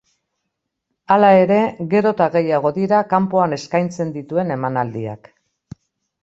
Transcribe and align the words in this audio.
Hala 1.15 1.27
ere, 1.41 1.57
gero 1.91 2.13
eta 2.17 2.29
gehiago 2.37 2.71
dira 2.79 3.03
kanpoan 3.13 3.55
eskaintzen 3.59 4.15
dituen 4.17 4.57
emanaldiak. 4.57 5.31